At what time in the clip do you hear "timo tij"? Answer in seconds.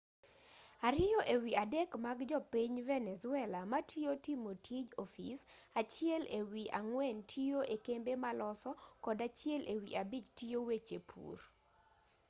4.25-4.87